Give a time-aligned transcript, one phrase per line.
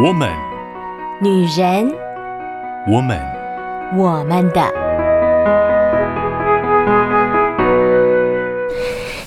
[0.00, 0.30] 我们，
[1.20, 1.92] 女人，
[2.86, 3.18] 我们，
[3.96, 4.87] 我们的。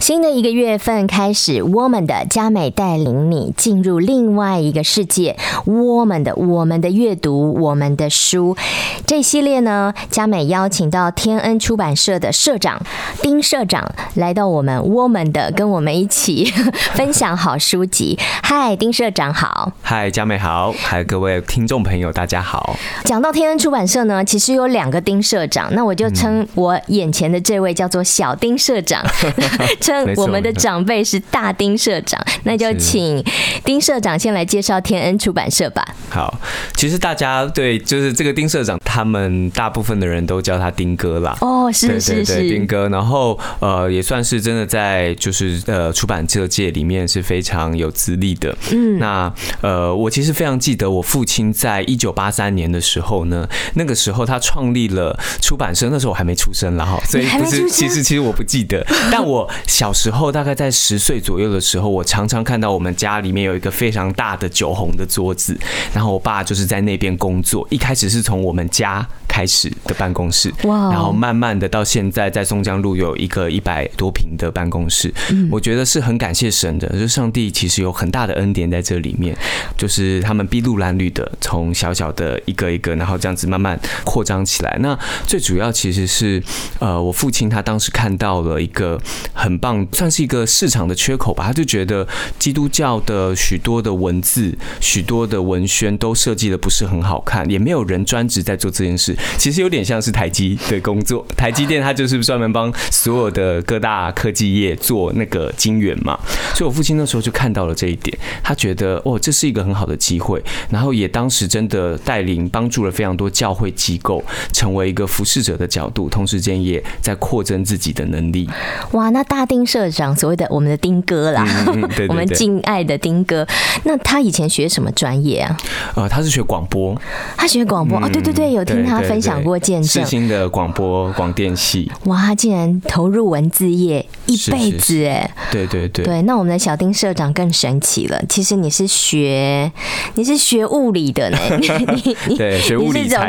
[0.02, 5.38] 新的一个月份开始，我们的嘉美带领你进入另外一个世界。
[5.64, 8.58] 我们的我们的阅读，我们的书，
[9.06, 12.82] 这一系列呢，嘉美邀请到天恩出版社的社长
[13.22, 16.52] 丁社长来到我们我们的，跟我们一起
[16.96, 18.18] 分享好书籍。
[18.42, 19.72] 嗨，丁社长好。
[19.84, 20.74] 嗨，嘉美好。
[20.80, 22.76] 嗨，各位听众朋友，大家好。
[23.04, 29.06] 讲到天恩出版社呢，其实有两个丁社长，那我就称我眼前的这位叫做小丁社长。
[30.16, 33.24] 我们的长辈是大丁社长， 那就请
[33.64, 35.86] 丁社长先来介绍天恩出版社吧。
[36.10, 36.40] 好，
[36.76, 41.38] 其实大家对就是这个丁社长，他们大部分的人都叫他丁哥啦。
[41.42, 42.90] 哦，是是是，丁哥。
[42.90, 48.56] 然后呃，也算是真的在就是呃出版社界里面是非常有资历的。
[48.72, 59.50] 嗯，那呃，我其实非常记得我父亲在一九八三年的时候呢，那个时候他创立了出版社，那时候我还没出生了哈，所以不是，其实其实我不记得，但我
[59.82, 60.32] 小时候。
[60.32, 65.58] 大概在十岁左右的时候，我常常看到我们家里面有一个非常大的酒红的桌子，
[65.92, 67.68] 然后我爸就是在那边工作。
[67.72, 75.12] 一开始是从我们家开始的办公室，然后慢慢的到现在在松江路有一个一百多平的办公室。
[75.50, 79.36] 我觉得是很感谢神的，就是上帝其实有很大的恩典在这里面，
[79.78, 84.78] 就是他们筚路蓝缕的从小小的一个一个，然后这样子慢慢扩张起来。
[84.80, 86.42] 那最主要其实是
[86.80, 88.98] 呃，我父亲他当时看到了一个
[89.34, 92.08] 很棒，算是一个市场的缺口吧，他就觉得
[92.40, 99.16] 基督教的许多的文字、许多的文宣都设计的不是很好看，也没有人专职在做这件事。
[99.38, 106.20] 其实有点像是台积的工作， 台积电它就是专门帮所有的各大科技业做那个晶圆嘛。
[106.56, 118.50] 所以我父亲那时候就看到了这一点，他觉得哦，这是一个很好的机会，然后也当时真的带领帮助了非常多教会机构成为一个服侍者的角度，同时间也在扩增自己的能力。
[118.92, 120.16] 哇，那大定丁社长。
[120.16, 121.46] 所谓的我们的丁哥啦，
[122.10, 123.46] 我们敬爱的丁哥，
[123.84, 125.58] 那他以前学什么专业啊？
[125.96, 127.00] 呃，他是学广播，
[127.38, 128.00] 他学广播？
[128.00, 131.92] 哦，对对对，有听他分享过见证，世新的广播广电系。
[132.06, 139.72] 哇，他竟然投入文字业一辈子哎，对对对，对，那我们的小丁社长更神奇了，其实你是学
[140.16, 142.78] 你是学物理的呢， 你你你是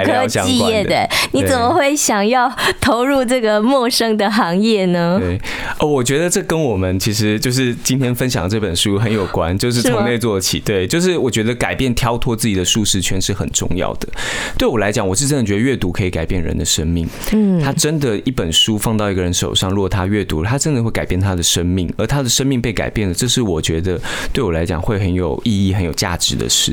[0.05, 2.51] 科技业的，你怎么会想要
[2.81, 5.19] 投入这个陌生的行业呢？
[5.21, 5.41] 对，
[5.79, 10.61] 哦，我觉得这跟我们其实就是今天分享的这本书很有关，就是从内做起。
[10.61, 14.09] 对，就是我觉得改变、跳脱自己的舒适圈是很重要的。
[14.59, 17.09] 对我来讲，我是真的觉得阅读可以改变人的生命。
[17.33, 24.01] 嗯，他真的一本书放到一个人手上，如果他阅读，他真的会改变他的生命，而他的生命被改变了，这是我觉得
[24.33, 26.73] 对我来讲会很有意义、很有价值的事。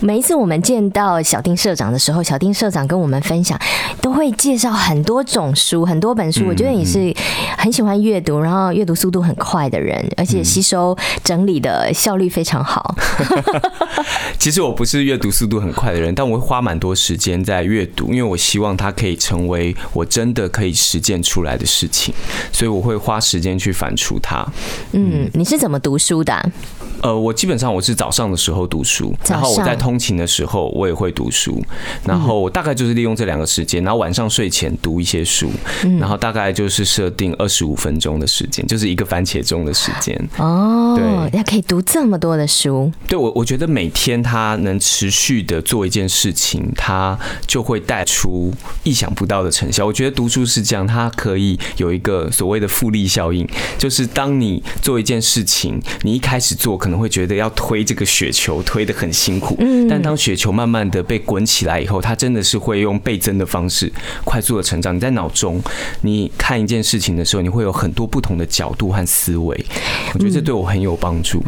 [0.00, 3.60] 每一次我们见到小丁社长的时候，小丁社长跟我们分享，
[4.00, 6.44] 都会介绍很多种书、很多本书。
[6.46, 7.12] 我觉得你是
[7.58, 12.94] 很喜欢阅读，然后阅读速度很快的人，而且吸收整理的效率非常好。
[14.38, 22.14] 其实我不是阅读速度很快的人，但我会花蛮多时间在阅读，因为我希望它可以成为我真的可以实践出来的事情，
[22.52, 24.46] 所以我会花时间去反刍它。
[24.92, 26.52] 嗯，你是怎么读书的啊？
[27.02, 31.62] 呃，我基本上我是早上的时候读书，然后我在通勤的时候我也会读书，
[32.04, 35.50] 然后我大概就是利用这两个时间，然后晚上睡前读一些书，
[36.00, 40.16] 然后大概就是设定二十五分钟的时间，就是一个番茄钟的时间。
[40.38, 42.90] 哦，对，要可以读这么多的书。
[43.08, 48.52] 对，我我觉得每天他能持续的做一件事情，他就会带出
[48.84, 49.84] 意想不到的成效。
[49.84, 56.76] 我觉得读书是这样，它可以有一个所谓的复利效应，就是当你做一件事情，你一开始做。
[56.76, 63.90] 可能会觉得要推这个雪球推得很辛苦，嗯但当雪球慢慢的被滚起来以后，它真的是会用倍增的方式
[64.24, 64.94] 快速的成长。
[64.94, 65.60] 你在脑中，
[66.02, 69.64] 你看一件事情的时候，你会有很多不同的角度和思维。
[70.14, 71.42] 我觉得这对我很有帮助。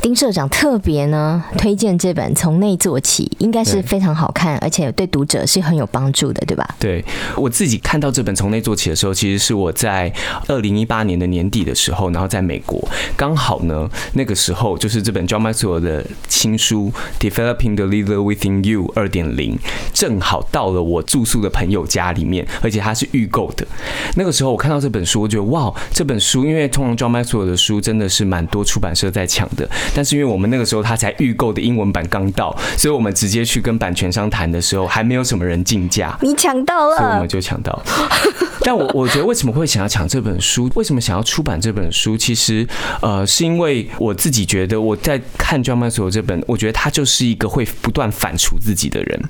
[0.00, 6.66] 丁社长特别呢推荐这本《从内做起》，应该是非常好看，而且对读者是很有帮助的，对吧？
[6.78, 7.04] 对，
[7.36, 10.12] 我自己看到这本《从内做起》的时候，其实是我在
[10.46, 16.92] 二零一八年的年底的时候，然后在美国，刚好呢那个时候就是这本 John Maxwell 的新书
[17.30, 19.58] 《Developing the Leader Within You》二点零，
[19.92, 23.66] 正好到了我住宿的朋友家里面，而且它是预购的。
[24.14, 29.68] 那个时候我看到这本书，我觉得哇，这本书因为通常 John Maxwell 的书真的是蛮多出版社在抢的。
[29.94, 37.84] 但是因为我们那个时候他才预购的英文版刚到，所以我们直接去跟版权商谈的时候，还没有什么人竞价，你抢到了，所以我们就抢到了。
[38.60, 40.70] 但我我觉得为什么会想要抢这本书？
[40.74, 42.16] 为什么想要出版这本书？
[42.16, 42.66] 其实
[43.00, 49.22] 呃，是因为我自己觉得我在看 John Maxwell 这本，我觉得他就是一个会不断反刍自己的人。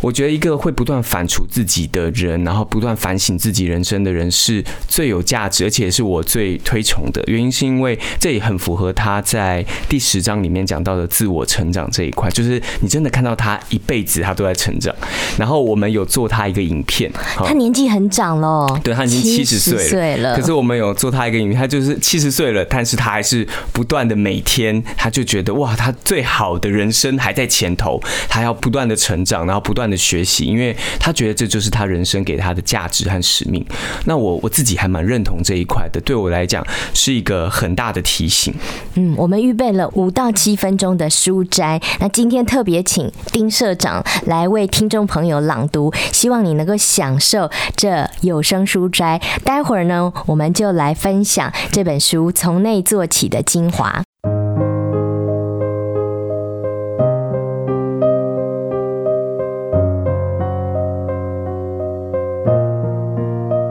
[0.00, 7.22] 我觉得一个会不断反刍自己的人，然后不断反省自己人生的人，是最有价值，而且是我最推崇的。
[7.26, 14.94] 原因是因为这也很符合他在第十章里面讲到的自我成长这一块，就是你真的看到他一辈子他都在成长。
[15.36, 20.36] 然后我们有做他一个影片，他年纪很长了，对，他已经七十岁了。
[20.36, 33.66] 可是我们有做他一个影片，他就是七十岁了，但是他还是不断的每天，他就觉得哇，他最好的人生还在前头，他要不断的成长，然后不断的学习，因为他觉得这就是他人生给他的价值和使命。
[34.04, 36.64] 那我我自己还蛮认同这一块的，对我来讲
[36.94, 38.54] 是一个很大的提醒。
[38.94, 49.20] 嗯，我们预备了五到七分钟的书斋，那今天特别请丁社长来为听众朋友朗读，希望你能够享受这有声书斋。
[49.44, 54.02] 待会儿呢，我们就来分享这本书从内做起的精华。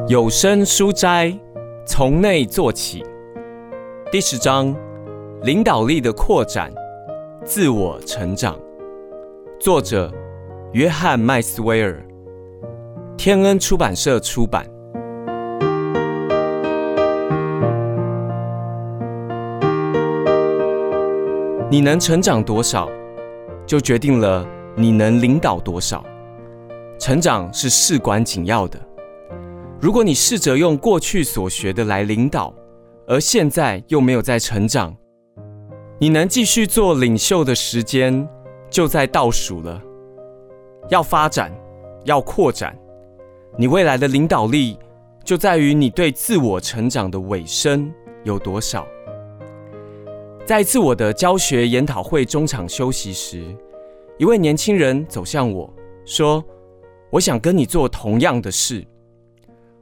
[0.08, 1.32] 有声书斋
[1.86, 3.06] 从内做起，
[4.12, 4.76] 第十章：
[5.44, 6.70] 领导力的扩展，
[7.46, 8.60] 自我成长。
[9.58, 10.12] 作者：
[10.74, 12.06] 约翰麦斯威尔，
[13.16, 14.66] 天恩出版社出版。
[21.70, 22.90] 你能成长多少，
[23.66, 24.46] 就决定了
[24.76, 26.04] 你能领导多少。
[27.00, 28.78] 成长是至关紧要的。
[29.80, 32.54] 如果你试着用过去所学的来领导，
[33.08, 34.94] 而现在又没有在成长，
[36.02, 38.26] 你能继续做领袖的时间
[38.70, 39.82] 就在倒数了。
[40.88, 41.54] 要发展，
[42.06, 42.74] 要扩展，
[43.58, 44.80] 你未来的领导力
[45.26, 47.94] 就在于你对自我成长的尾声
[48.24, 48.88] 有多少。
[50.46, 53.44] 在一次我的教学研讨会中场休息时，
[54.18, 55.72] 一位年轻人走向我
[56.06, 56.42] 说
[57.12, 58.88] ：“我想跟你做同样的事。”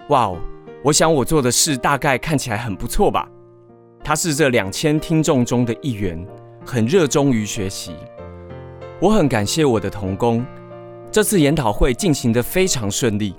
[0.09, 0.37] 哇哦！
[0.83, 3.29] 我想我做的事大概看起来很不错吧？
[4.03, 6.25] 他是这两千听众中的一员，
[6.65, 7.95] 很热衷于学习。
[8.99, 10.45] 我很感谢我的同工。
[11.11, 13.35] 这次研讨会进行得非常顺利，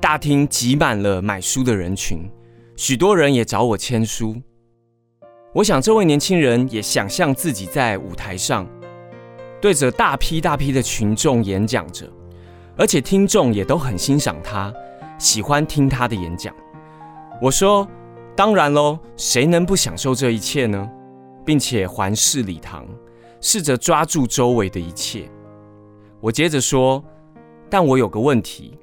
[0.00, 2.30] 大厅挤满了买书的人群，
[2.76, 4.40] 许多人也找我签书。
[5.52, 8.66] 我想这位年轻人也想象自己在舞台上，
[9.60, 12.08] 对着大批大批的群众演讲着，
[12.76, 14.72] 而且听众也都很欣赏他。
[15.18, 16.54] 喜欢听他的演讲，
[17.40, 17.86] 我说
[18.34, 20.88] ：“当然喽，谁能不享受这一切呢？”
[21.44, 22.86] 并且环视礼堂，
[23.40, 25.28] 试着抓住周围的一切。
[26.20, 27.02] 我接着说
[27.68, 28.78] ：“但我有个问题，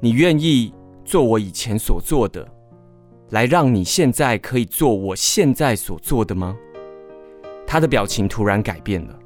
[0.00, 0.72] 你愿意
[1.04, 2.48] 做我以前所做的，
[3.30, 6.56] 来让你现在可以做我现在所做的吗？”
[7.66, 9.18] 他的表情突然改变了。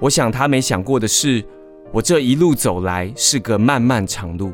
[0.00, 1.44] 我想他没想过的是，
[1.92, 4.52] 我这一路走来是个漫漫长路。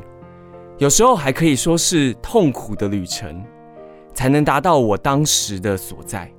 [0.77, 3.43] 有时候还可以说是痛苦的旅程，
[4.15, 6.31] 才能达到我当时的所在。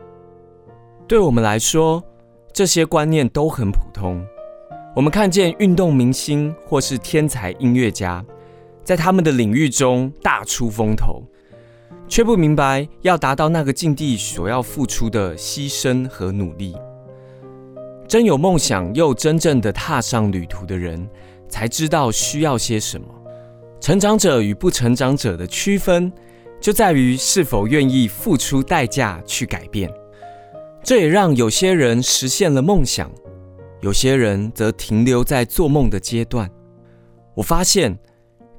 [1.08, 2.04] 对我们来说，
[2.52, 4.25] 这些观念都很普通。
[4.96, 8.24] 我们看见运动明星或是天才音乐家，
[8.84, 11.24] 在他们的领域中大出风头，
[12.08, 16.75] 却不明白要达到那个境地所要付出的牺牲和努力。
[18.08, 21.10] 真有梦想又真正的踏上旅途的人，
[21.50, 23.08] 才知道需要些什么。
[23.80, 26.12] 成长者与不成长者的区分，
[26.63, 29.93] 就在于是否愿意付出代价去改变。
[30.82, 33.12] 这也让有些人实现了梦想，
[33.82, 36.50] 有些人则停留在做梦的阶段。
[37.36, 38.00] 我发现，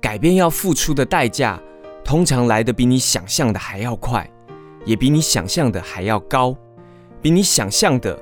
[0.02, 1.58] 改变要付出的代价，
[2.04, 4.30] 通常来得比你想象的还要快，
[4.84, 6.54] 也比你想象的还要高，
[7.23, 8.14] 比你想象的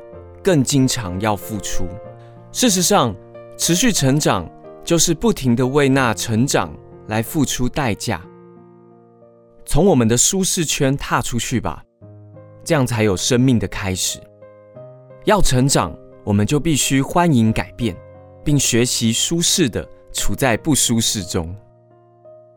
[0.44, 1.88] 更经常要付出。
[2.52, 3.12] 事实上，
[3.58, 4.48] 持续成长
[4.84, 6.72] 就是不停地为那成长。
[7.08, 8.22] 来付出代价，
[9.64, 11.82] 从我们的舒适圈踏出去吧，
[12.64, 14.18] 这样才有生命的开始。
[15.24, 17.96] 要成长，我们就必须欢迎改变，
[18.44, 21.54] 并学习舒适的处在不舒适中。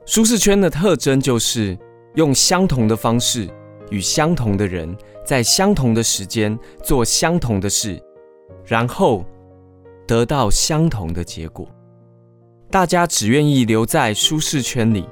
[0.06, 1.78] 舒适圈的特征就是
[2.16, 3.50] 用相同的方式
[3.90, 8.02] 与相同的人，在相同的时间做相同的事，
[8.66, 9.24] 然后
[10.08, 11.68] 得到相同的结果。
[12.72, 15.08] 大家只愿意留在舒适圈里，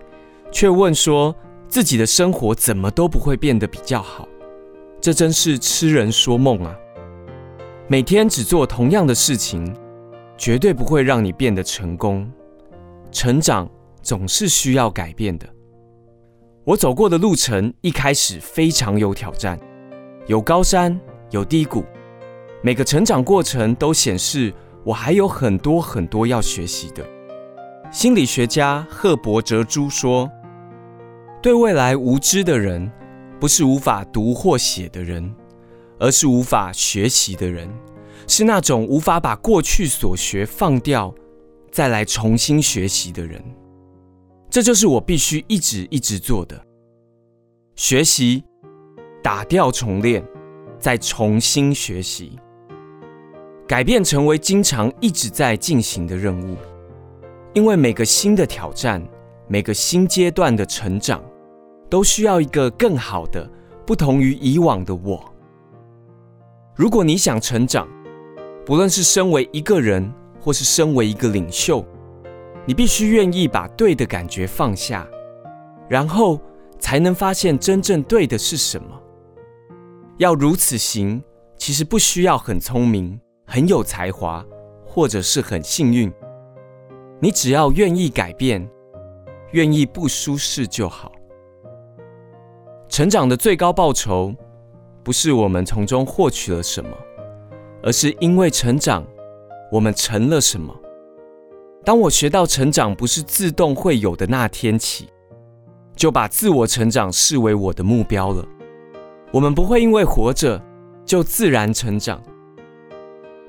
[0.52, 1.34] 却问说
[1.74, 4.28] 自己的生活怎么都不会变得比较好，
[5.02, 6.78] 这真是痴人说梦啊！
[7.88, 9.76] 每天只做同样的事情，
[10.38, 12.32] 绝对不会让你变得成功。
[13.12, 13.68] 成长
[14.04, 15.50] 总是需要改变的。
[16.64, 19.60] 我走过的路程一开始非常有挑战，
[20.28, 21.02] 有高山，
[21.32, 21.84] 有低谷。
[22.62, 24.54] 每个成长过程都显示
[24.84, 27.04] 我还有很多很多要学习的。
[27.92, 30.30] 心理学家赫伯哲朱说
[31.44, 32.92] ：“对未来无知的人，
[33.40, 35.32] 不是无法读或写的人。”
[36.00, 37.70] 而是无法学习的人，
[38.28, 41.14] 是那种无法把过去所学放掉，
[41.72, 43.42] 再来重新学习的人。
[44.50, 46.62] 这就是我必须一直一直做的：
[47.76, 48.44] 学习、
[49.22, 50.22] 打掉重练，
[50.78, 52.38] 再重新学习，
[53.66, 56.58] 改变成为经常一直在进行的任务。
[57.54, 59.02] 因为每个新的挑战，
[59.48, 61.24] 每个新阶段的成长，
[61.94, 63.48] 都需要一个更好的、
[63.86, 65.24] 不同于以往的我。
[66.76, 67.88] 如果你想成长，
[68.66, 71.86] 不论是身为一个人，或是身为一个领袖，
[72.66, 75.08] 你必须愿意把对的感觉放下，
[75.88, 76.42] 然后
[76.80, 79.00] 才能发现真正对的是什么。
[80.18, 81.24] 要如此行，
[81.58, 84.44] 其实不需要很聪明、很有才华，
[84.84, 86.12] 或者是很幸运。
[87.20, 88.68] 你只要愿意改变，
[89.52, 91.12] 愿意不舒适就好。
[92.94, 94.32] 成长的最高报酬。
[95.04, 96.92] 不是我们从中获取了什么，
[97.82, 99.04] 而是因为成长，
[99.72, 100.72] 我们成了什么。
[101.84, 105.10] 当我学到成长不是自动会有的那天起，
[105.96, 108.46] 就把自我成长视为我的目标了。
[109.32, 110.62] 我们不会因为活着
[111.04, 112.22] 就自然成长。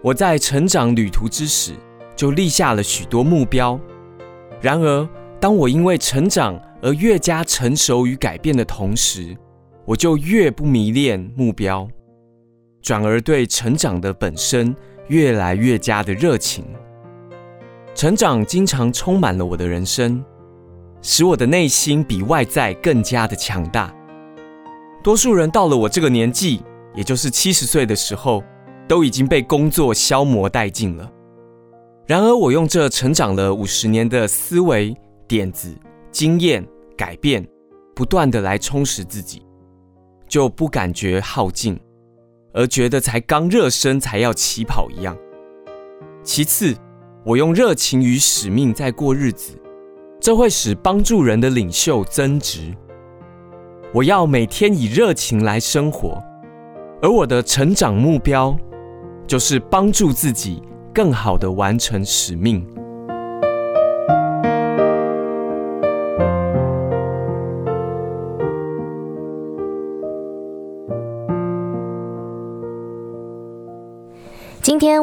[0.00, 1.72] 我在成长旅途之时
[2.16, 3.78] 就立下了许多目标。
[4.62, 5.06] 然而，
[5.38, 9.34] 当我因为成长而越加成熟与改变的同时，
[9.86, 11.88] 我就越不迷恋目标，
[12.82, 14.76] 转而对成长的本身
[15.08, 16.62] 越来越加的热情。
[17.94, 20.22] 成长经常充满了我的人生，
[21.00, 23.90] 使我的内心比外在更加的强大。
[25.02, 26.62] 多数人到了我这个年纪，
[26.94, 28.44] 也就是七十岁的时候，
[28.86, 31.10] 都已经被工作消磨殆尽了。
[32.06, 34.94] 然而，我用这成长了五十年的思维、
[35.26, 35.74] 点子、
[36.10, 36.62] 经验、
[36.96, 37.46] 改变，
[37.94, 39.42] 不断的来充实自己。
[40.26, 41.78] 就不感觉耗尽，
[42.54, 45.16] 而觉得才刚热身才要起跑一样。
[46.24, 46.74] 其次，
[47.24, 49.60] 我用热情与使命在过日子，
[50.18, 52.74] 这会使帮助人的领袖增值。
[53.92, 56.20] 我要每天以热情来生活，
[57.02, 58.58] 而我的成长目标
[59.26, 62.66] 就是帮助自己更好的完成使命。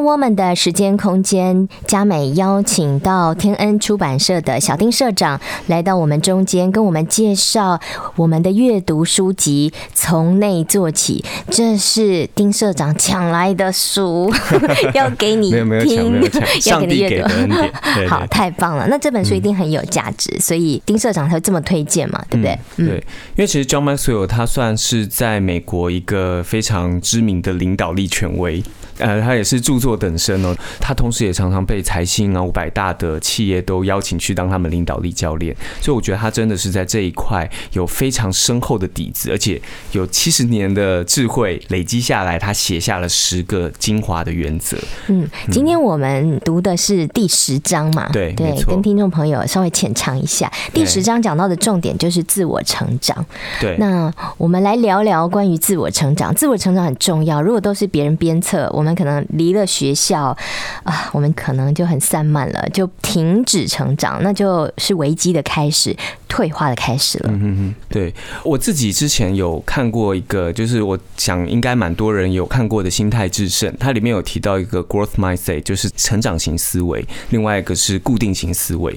[0.03, 7.79] 我们的时间空间，佳美邀请到天恩出版社的小丁社长来到我们中间，跟我们介绍
[8.15, 11.23] 我们的阅读书籍《从内做起》。
[11.51, 14.31] 这是丁社长抢来的书，
[14.93, 15.51] 要给你
[15.85, 16.21] 听，
[16.65, 17.29] 要给你阅读。
[18.07, 18.87] 好，太棒了！
[18.87, 22.59] 那这本书一定很有价值，所以丁社长才会这么推荐嘛，对不对？
[22.77, 28.63] 嗯，对，因为其实 John Maxwell 他算是在美国一个非常知名的领导力权威。
[28.97, 30.55] 呃，他也是著作等身哦。
[30.79, 39.59] 他同时也常常被财新啊、五百大的企业都邀请去当他们领导力教练，所以我觉得他真的是在这一块有非常深厚的底子，而且
[39.91, 44.77] 有七十年的智慧累积下来，他写下了十个精华的原则。
[45.07, 48.09] 嗯，今天我们读的是第十章嘛？
[48.13, 50.51] 对对，跟听众朋友稍微浅尝一下。
[50.73, 53.25] 第十章讲到的重点就是自我成长。
[53.59, 56.33] 对，那我们来聊聊关于自我成长。
[56.35, 58.91] 自我成长很重要，如果都是别人鞭策我们。
[58.91, 60.37] 可能离了学校
[60.83, 65.95] 啊，我们可能就很散漫了，就停止成长，那就是危机的开始，
[66.27, 67.31] 退化的开始了。
[67.31, 78.95] 嗯嗯嗯，对，我自己之前有看过一个，就是我想应该蛮多人有看过的《心态制胜》，它里面有提到一个 growth mindset，就是成长型思维；另外一个是固定型思维。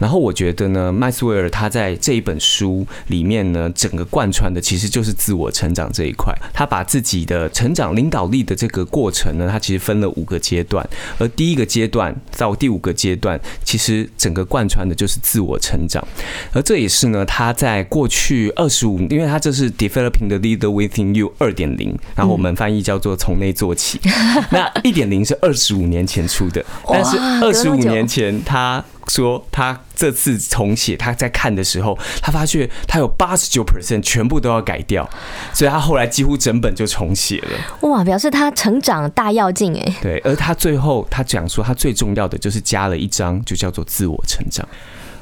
[0.00, 6.34] 然后我觉得呢，麦斯威尔他在这一本书里面呢，整个贯穿的其实就是自我成长这一块。
[6.52, 9.38] 他把自己的成长领导力的这个过程。
[9.38, 10.86] 呢，他其实分了五个阶段，
[11.18, 16.06] 而第一个阶段到第五个阶段，其实整个贯穿的就是自我成长。
[16.52, 24.00] 而这这也是呢，他在过去二十五，因为他这是 Developing the Leader Within You 二点零，然后我们翻译叫做从内做起。
[24.50, 35.08] 那一点零是二十五年前出的，但是二十五年前他说他这次重写，他在看的时候，他发现他有八十九 percent 全部都要改掉，
[35.52, 37.88] 所以他后来几乎整本就重写了。
[37.88, 39.94] 哇，表示他成长大要进哎。
[40.00, 44.66] 对，而他最后他讲说，他最重要的就是加了一章，就叫做自我成长。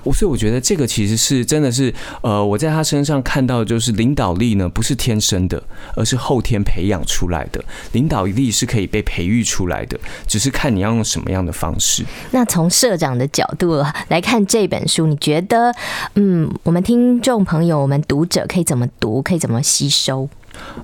[0.05, 1.93] 我所以我觉得这个其实是真的是，
[2.23, 5.63] 呃，我在他身上看到就是领导力呢，不是天生的，
[5.97, 7.63] 而是后天培养出来的。
[7.93, 12.05] 领导力是可以被培育出来的，只是看你要用什么样的方式。
[12.31, 15.73] 那从社长的角度来看这本书，你觉得，
[16.15, 20.29] 嗯，我们听众朋友，我们读者可以怎么读，可以怎么吸收？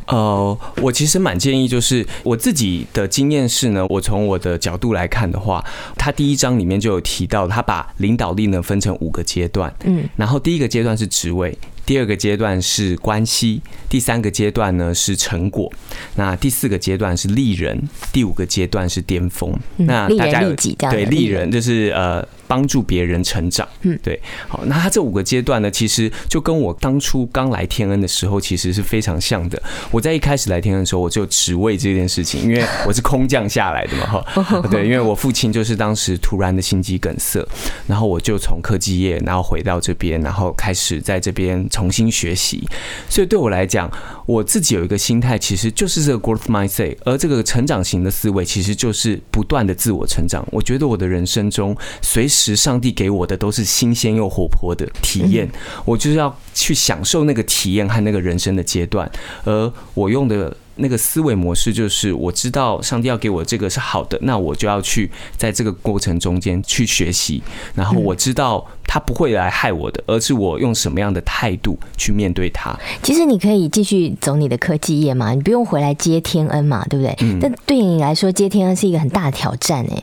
[0.06, 5.64] 呃，我其实蛮建议，就是我自己的经验是呢，我从我的角度来看的话，
[5.96, 11.56] 他第一章里面就有提到，他把领导力呢分成五个阶段，嗯，然后第一个阶段是职位，
[11.88, 15.72] 第二个阶段是关系，第三个阶段呢是成果，
[16.16, 19.58] 那第四个阶段是利人，第五个阶段是巅峰。
[19.78, 20.54] 那大家有
[20.90, 22.22] 对利人就是呃。
[22.48, 24.18] 帮助别人成长，嗯，对，
[24.48, 29.62] 好，那他这五个阶段呢，其实就跟我当初刚来天恩的时候，其实是非常像的。
[29.90, 37.46] 我在一开始来天恩的时候，我就只为这件事情，因为我是空降下来的嘛， 哈，对，因为我父亲就是当时突然的心肌梗塞，
[37.86, 42.62] 然后我就从科技业，然后回到这边，然后开始在这边重新学习。
[43.08, 43.90] 所以对我来讲，
[44.26, 50.46] 我自己有一个心态，其实就是这个 growth mindset，而这个成长型的思维，其实就是不断的自我成长。
[50.50, 52.58] 我觉得我的人生中随时。
[52.58, 55.48] 上帝给我的都是新鲜又活泼的体验，
[55.84, 59.08] 我就是要去享受那个体验和那个人生的阶段，
[59.44, 60.56] 而我用的。
[60.78, 67.42] 那个思维模式就是，我知道上帝要给我这个是好的，那我就要去在这个过程中间去学习，
[67.74, 72.74] 然后我知道他不会来害我的，而是我用什么样的态度去面对他。
[73.02, 77.14] 其实你可以继续走你的科技业嘛，你不用回来接天恩嘛，对不对？
[77.20, 77.38] 嗯。
[77.40, 80.02] 但对你来说，接天恩是一个很大的挑战哎，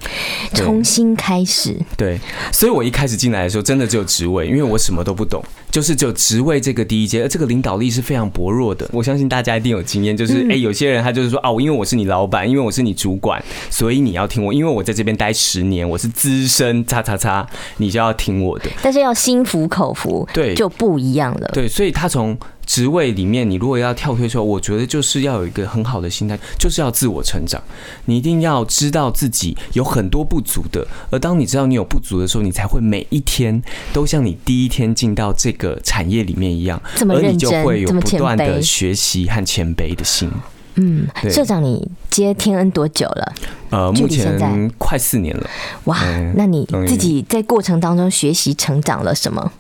[0.53, 1.75] 重新开始。
[1.97, 2.19] 对，
[2.51, 5.43] 所以我一开始进来的时候，真的只有职位，因为我什么都不懂。
[5.75, 8.89] 就是就职位这个第一阶，而这个领导力是非常薄弱的。
[8.93, 18.69] 我相信大家一定有经验，就是哎、欸，有些人他就是说哦，因为我是你老板，因为我是你主管，所以你要听我，因为我在这边待十年，我是资深，叉叉叉，你就要听我的。
[18.81, 21.49] 但是要心服口服，对，就不一样了。
[21.51, 22.37] 对，所以他从。
[22.65, 27.61] 职位里面，你如果要跳脱出来，我觉得就是要有一个很好的心态，就是要自我成长。
[28.05, 33.61] 你一定要知道自己有很多不足的，而当你知道你有不足的时候，你才会每一天
[33.93, 40.29] 都像你第一天进到这个产业里面一样，而你就会有不断的学习和谦卑的心。
[40.77, 43.33] 嗯，社长，你接天恩多久了？
[43.69, 45.49] 呃，目前快四年了。
[45.85, 45.97] 哇，
[46.35, 49.51] 那你自己在过程当中学习成长了什么？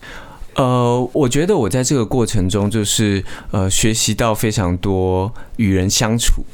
[0.55, 6.45] 呃，我觉得我在这个过程中，就是呃，学习到非常多与人相处，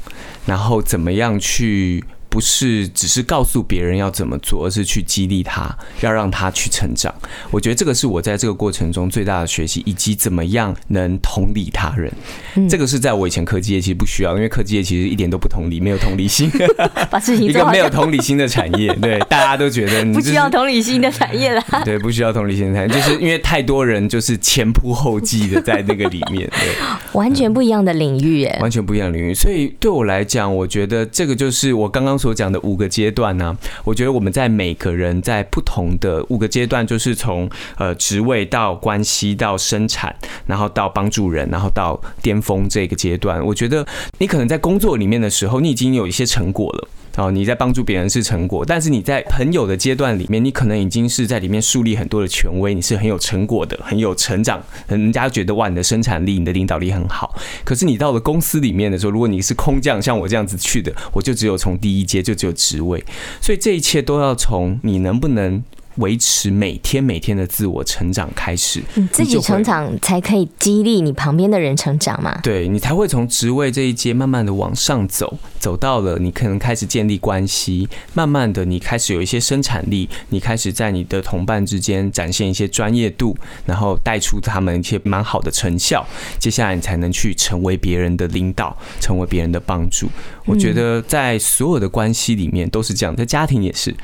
[0.45, 2.03] 然后怎么样去。
[2.31, 7.13] 不是只是告诉别人要怎么做，而是去激励他，要让他去成长。
[7.51, 12.09] 我觉得这个是我在这个过程中最大的学习，以及怎么样能同理他人。
[12.55, 16.49] 嗯、这个是在我以前科技业其实不需要，因为科技业其实一点都不同理，没有同理心，
[17.11, 18.93] 把事情一个没有同理心的产业。
[19.03, 21.61] 对，大家都觉得你、就是、不需要同理心的产业啦。
[21.83, 26.69] 对，不需要同理心的产业，就是因为太多人就是前仆后继的在那个里面，对，
[27.11, 29.33] 完全不一样的领域，哎，完全不一样的领域。
[29.33, 32.20] 所以对我来讲，我觉得这个就是我刚刚。
[32.21, 43.43] 所讲的五个阶段呢，我觉得我们在每个人在不同的五个阶段，就是从呃职位到关系到生产，然后到帮助人，然后到巅峰这个阶段。
[43.43, 43.83] 我觉得
[44.19, 46.87] 你可能在工作里面的时候，你已经有一些成果了。
[47.17, 57.35] 哦，你在帮助别人是成果，但是你在朋友的阶段里面，你可能已经是在里面树立很多的权威，你是很有成果的，很有成长，人家觉得哇，你的生产力、你的领导力很好。
[57.63, 63.03] 可是你到了公司里面的时候，如果你是空降，像我这样子去的，我就只有从第一阶就只有职位，
[63.41, 65.63] 所以这一切都要从你能不能。
[65.97, 72.39] 维持每天每天的自我成长开始，你自己成长才可以激励你旁边的人成长嘛？
[72.41, 86.05] 对，你才会从职位这一阶慢慢的往上走，走到了你可能开始建立关系，慢慢的你开始有一些生产力，你开始在你的同伴之间展现一些专业度，然后带出他们一些蛮好的成效，
[86.39, 90.07] 接下来你才能去成为别人的领导，成为别人的帮助。
[90.45, 93.95] 我觉得在所有的关系里面都是这样，在家庭也是，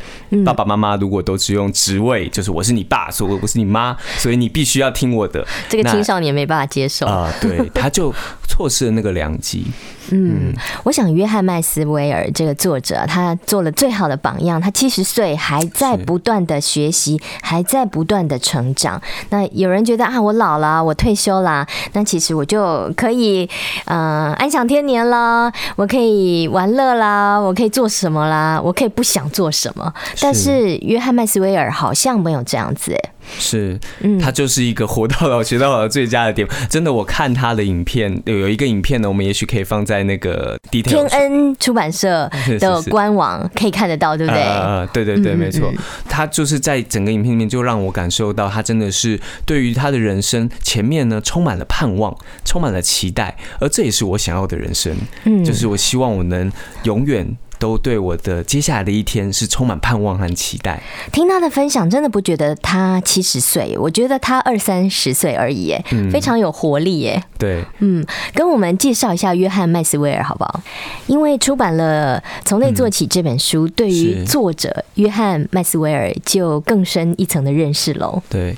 [0.45, 5.45] 爸爸妈妈如果都只用职位，就是我是你爸，所以我不是你妈，所以你必须要听我的。
[5.69, 8.11] 这个青少年没办法接受啊、呃，对，他就
[8.47, 9.65] 错失了那个良机。
[10.09, 14.59] 嗯，我想约翰麦斯威尔这个作者，他做了最好的榜样。
[14.59, 19.01] 他七十岁还在不断的学习，还在不断的成长。
[19.29, 23.49] 那有人觉得啊，我老了，我退休啦，那其实我就可以
[23.83, 29.93] 呃安享天年啦，我可以玩乐啦，我可以做什么啦，我可以不想做什么。
[30.21, 33.11] 但是约翰麦斯威尔好像没有这样子哎。
[33.39, 33.79] 是，
[34.21, 36.57] 他就是一个活到老学到老的最佳的典范。
[36.69, 44.41] 真的，我看他的影片，有有一个影片呢，我们也许可以放在那个天恩出版社的官网可以看得到，对不对？
[44.41, 45.71] 呃，对对对，没错。
[46.07, 54.95] 他就是在整个影片里面，就让我感受到他真的是对于他的人生前面呢，充满了盼望，充满了期待，而这也是我想要的人生。
[55.25, 56.51] 嗯，就是我希望我能
[56.83, 57.37] 永远。
[57.59, 60.81] 都对我的接下来的一天是充满盼望和期待。
[61.11, 67.23] 听他的分享，真的不觉得他七十岁，我觉得他二三十岁而已，哎，非常有活力，耶。
[67.37, 70.61] 对，嗯，跟我们介绍一下约翰麦斯威尔好不好？
[71.07, 78.21] 因为出版了《从内做起》这本书，对于作者约翰麦斯威尔就更深一层的认识喽。
[78.29, 78.55] 对，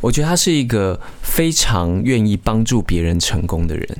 [0.00, 3.98] 我觉得他是一个非常愿意帮助别人成功的人。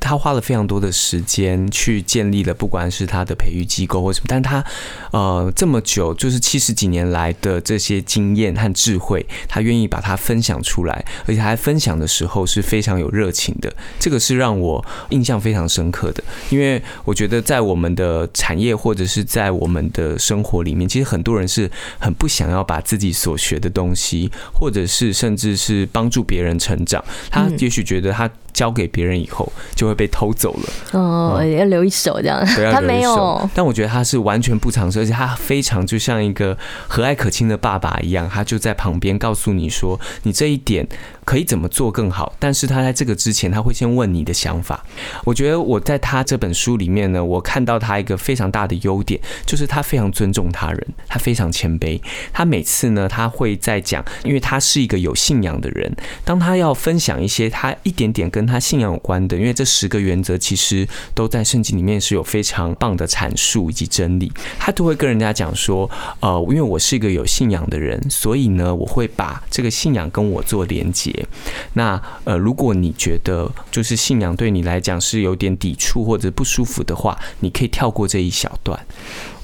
[0.00, 4.64] 他花了非常多的时间去建立了，不管是他的培育机构或什么，但他
[5.12, 16.22] 呃这么久，就是七十几年来的这些经验和智慧，他愿意把它分享出来，而且还分享的时候是非常有热情的，这个是让我印象非常深刻的。
[16.50, 28.30] 因为我觉得在我们的产业或者是在我们的生活里面，其实很多人是很不想要把自己所学的东西，或者是甚至是帮助别人成长，他也许觉得他。
[28.54, 30.98] 交给别人以后就会被偷走了。
[30.98, 32.42] 哦，要留一手这样。
[32.72, 36.56] 他没有，但我觉得他是完全不尝试，而且他非常就像一个
[36.88, 40.88] 和蔼可亲的爸爸一样，他就在旁边告诉你说：“你这一点。”
[41.24, 42.32] 可以怎么做更好？
[42.38, 44.84] 但是他在这个之前，他会先问你的想法。
[45.24, 52.00] 我觉得我在他这本书里面呢，我看到他一个非常大的优点，就是他非常尊重他人，他非常谦卑。
[52.32, 55.90] 他每次呢，他会在讲，因为他是一个有信仰的人，
[56.24, 71.13] 当他要分享一些他一点点跟他信仰有关的，因为这十个原则其实都在圣经里面是有非常棒的阐述以及真理，他都会跟人家讲说，呃，因为我是一个有信仰的人，所以呢，我会把这个信仰跟我做连接。
[71.74, 78.78] 那呃，如果你觉得就是信仰对你来讲是有点抵触或者不舒服的话，你可以跳过这一小段。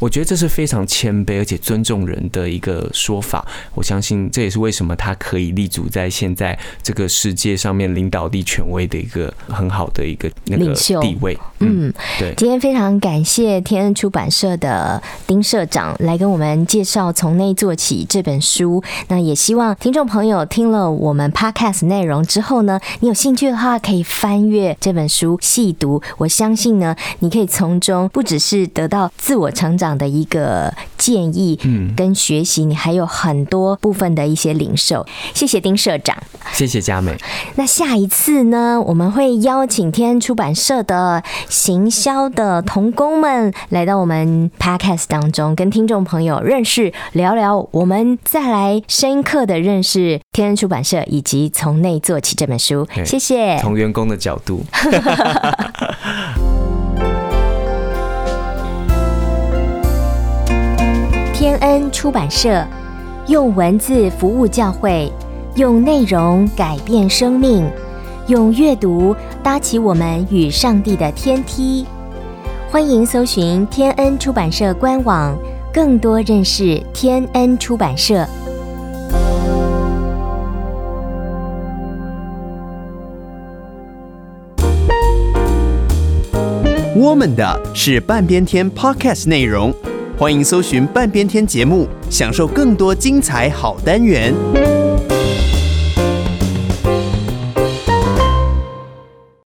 [0.01, 3.47] 我觉得这是非常谦卑而且尊重人的一个说法。
[3.75, 11.39] 我相信这也是为什么他可以立足在现在这个世界上面领导力权威的一个很好的一个那个地位。
[11.59, 12.35] 嗯，对。
[12.37, 18.83] 今天非常感谢天恩出版社的丁社长来跟我们介绍《从内做起》这本书。
[19.09, 26.03] 那也希望听众朋友听了我们 Podcast 内容之后呢，你有兴趣的话可以翻阅这本书细读。
[26.17, 29.90] 我相信呢，你可以从中不只是得到自我成长。
[29.97, 35.07] 的一个建议，嗯，跟学习，你还有很多部分的一些领受。
[35.35, 36.17] 谢谢丁社长，
[36.53, 37.17] 谢谢佳美。
[37.57, 52.87] 那下一次呢，我们会邀请天恩出版社的行销的同工们来到我们 Podcast 当中，跟听众朋友认识聊聊，我们再来深刻的认识天恩出版社以及从内做起这本书。
[53.05, 53.59] 谢谢。
[53.59, 54.65] 从员工的角度。
[62.01, 62.67] 出版社
[63.27, 65.13] 用文字服务教会，
[65.57, 67.71] 用内容改变生命，
[68.27, 71.85] 用阅读搭起我们与上帝的天梯。
[72.71, 75.37] 欢迎搜寻天恩出版社官网，
[75.75, 78.27] 更多认识天恩出版社。
[86.97, 89.71] 我们的是半边天 Podcast 内容。
[90.21, 94.35] 欢迎搜寻半边天节目，享受更多精彩好单元。